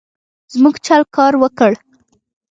[0.53, 1.71] زموږ چل کار ورکړ.